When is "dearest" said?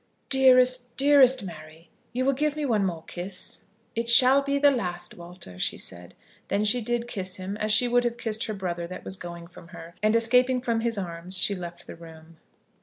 0.29-0.97, 0.97-1.43